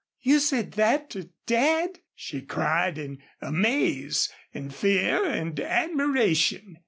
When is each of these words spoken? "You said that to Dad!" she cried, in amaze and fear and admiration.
"You 0.21 0.39
said 0.39 0.71
that 0.71 1.11
to 1.11 1.29
Dad!" 1.45 1.99
she 2.15 2.41
cried, 2.41 2.97
in 2.97 3.19
amaze 3.39 4.31
and 4.51 4.73
fear 4.73 5.23
and 5.25 5.59
admiration. 5.59 6.79